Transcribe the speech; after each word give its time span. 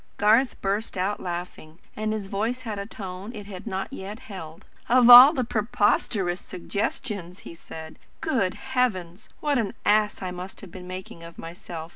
Garth 0.17 0.59
burst 0.61 0.97
out 0.97 1.19
laughing, 1.19 1.77
and 1.95 2.11
his 2.11 2.25
voice 2.25 2.61
had 2.63 2.79
a 2.79 2.87
tone 2.87 3.31
it 3.35 3.45
had 3.45 3.67
not 3.67 3.93
yet 3.93 4.17
held. 4.21 4.65
"Of 4.89 5.11
all 5.11 5.31
the 5.31 5.43
preposterous 5.43 6.41
suggestions!" 6.41 7.41
he 7.41 7.53
said. 7.53 7.99
"Good 8.19 8.55
heavens! 8.73 9.29
What 9.41 9.59
an 9.59 9.75
ass 9.85 10.23
I 10.23 10.31
must 10.31 10.61
have 10.61 10.71
been 10.71 10.87
making 10.87 11.21
of 11.21 11.37
myself! 11.37 11.89